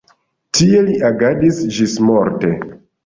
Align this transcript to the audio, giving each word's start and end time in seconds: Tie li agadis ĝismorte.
Tie 0.59 0.79
li 0.87 0.95
agadis 1.09 1.59
ĝismorte. 1.77 2.51